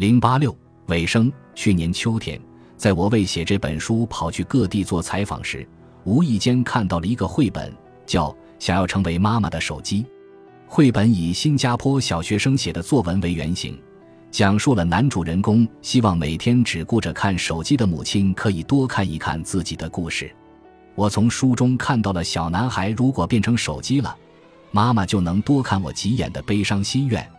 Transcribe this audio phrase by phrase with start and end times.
[0.00, 0.56] 零八六
[0.86, 1.30] 尾声。
[1.54, 2.40] 去年秋天，
[2.74, 5.68] 在我为写这本书跑去各地做采访时，
[6.04, 7.70] 无意间看到了一个绘本，
[8.06, 10.02] 叫《想要成为妈妈的手机》。
[10.66, 13.78] 绘本以新加坡小学生写的作文为原型，
[14.30, 20.34] 讲述了男主人公希望每天只顾着看手机的母亲可以多看一看自己的故事。
[20.94, 24.16] 我从书中看到了小男孩如果变成手机了，
[24.70, 27.30] 妈妈就能多看我几眼的悲伤心愿。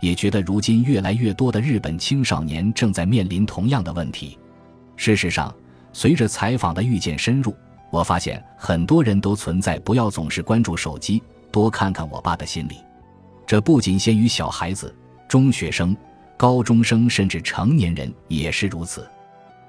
[0.00, 4.38] 也觉得如今越来越多的日本青少年正在面临同样的问题。
[4.96, 5.54] 事实上，
[5.92, 7.54] 随着采访的愈见深入，
[7.90, 12.76] 我发现很多人都存在不要总是关注手机，多看看我爸的心理。
[13.46, 14.94] 这不仅限于小孩子、
[15.28, 15.96] 中学生、
[16.36, 19.08] 高中生，甚至成年人也是如此。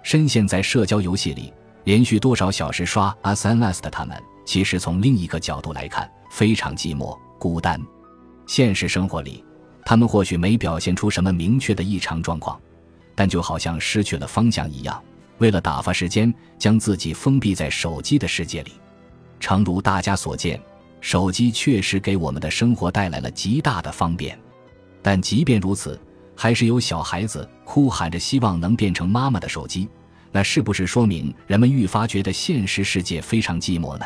[0.04, 1.54] 深陷在社交游戏里，
[1.84, 7.80] 连续多少小时刷 SNS 的他们，其实从另一个角度来看，非常寂寞、孤单。
[8.46, 9.44] 现实生活里。
[9.90, 12.60] 他们或许没表现出什么明确的异常状况，
[13.16, 15.02] 但就好像失去了方向一样，
[15.38, 18.74] 为了打发时间，将自己封闭在手机的世界里。
[19.40, 20.62] 诚如大家所见，
[21.00, 24.38] 手机确实给我们的生活带来了极大的方便，
[25.02, 25.98] 但即便如此，
[26.36, 29.88] 还是有小孩子哭喊着希望能变成妈妈的手机。
[30.34, 34.06] 那是不是说明人们愈发觉得现实世界非常寂寞呢？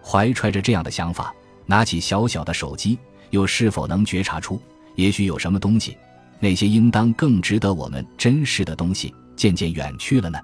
[0.00, 1.34] 怀揣着这样的想法，
[1.66, 2.96] 拿起小小的手机，
[3.30, 4.62] 又是否能觉察出？
[4.98, 5.96] 也许有什么东西，
[6.40, 10.40] 那些应当更值得我们珍视的东西，渐渐远去了呢？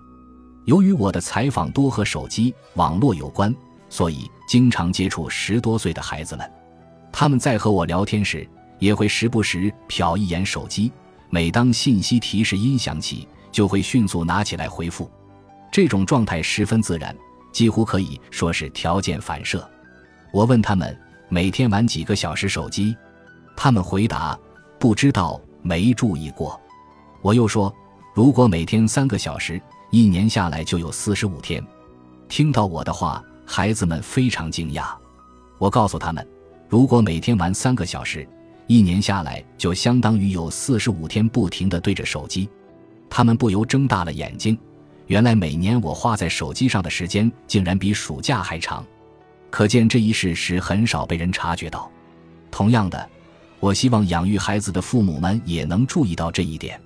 [0.64, 3.52] 由于我的采访多和手机、网络有关，
[3.88, 6.48] 所以经常接触十多岁的孩子们。
[7.11, 10.91] 他们在和我聊天时，也会时不时瞟一眼手机。
[11.30, 15.11] 每当信息提示音响起，就会迅速拿起来回复。
[15.72, 17.12] 这种状态十分自然，
[17.52, 19.68] 几乎可以说是条件反射。
[20.33, 20.96] 我问他们
[21.28, 22.96] 每天玩几个小时手机。
[23.56, 24.38] 他们回答
[24.78, 26.60] ：“不知道，没注意过。”
[27.22, 27.74] 我又说
[28.14, 31.64] ：“如果每天三个小时，一年下来就有四十五天。”
[32.28, 34.94] 听到我的话，孩子们非常惊讶。
[35.58, 36.27] 我告诉他们
[36.68, 38.28] ：“如果每天玩三个小时，
[38.67, 42.48] 一年下来就相当于有四十五天不停地对着手机。”
[43.08, 44.58] 他们不由睁大了眼睛。
[45.07, 48.84] 原来每年我花在手机上的时间竟然比暑假还长，
[49.51, 51.90] 可见这一事实很少被人察觉到。
[52.51, 53.11] 同样的。
[53.64, 56.79] 我希望养育孩子的父母们也能注意到这一点。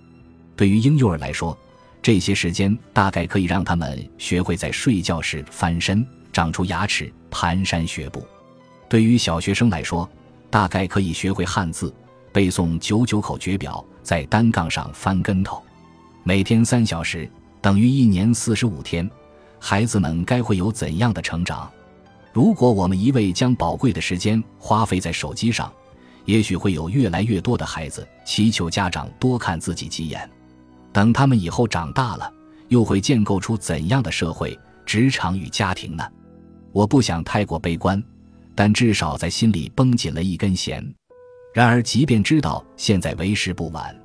[0.55, 1.59] 对于婴幼儿来说，
[2.00, 8.21] 这些时间大概可以让他们学会在睡觉时翻身、长出牙齿、蹒跚学步；
[8.89, 10.09] 对于小学生来说，
[10.50, 11.93] 大概可以学会汉字、
[12.33, 15.60] 背诵九九口诀表、在单杠上翻跟头。
[16.22, 17.28] 每天三小时
[17.60, 19.10] 等于一年四十五天，
[19.59, 21.69] 孩子们该会有怎样的成长？
[22.33, 25.72] 如果我们一味将宝贵的时间花费在手机上，
[26.28, 30.31] 也许会有越来越多的孩子祈求家长多看自己几眼，
[30.93, 32.31] 等他们以后长大了，
[32.69, 36.06] 又会建构出怎样的社会、职场与家庭呢？
[36.71, 38.03] 我不想太过悲观，
[38.55, 40.87] 但至少在心里绷紧了一根弦。
[41.55, 43.99] 然而，即便知道现在为时不晚，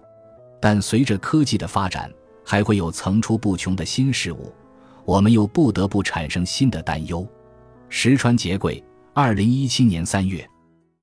[0.61, 2.09] 但随着科技的发展，
[2.45, 4.49] 还会有层出不穷的新事物，
[5.03, 7.27] 我们又不得不产生新的担忧。
[7.89, 8.81] 石川节贵，
[9.13, 10.49] 二零一七年三月。